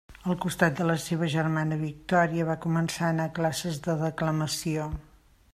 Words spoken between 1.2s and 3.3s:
germana Victòria, va començar a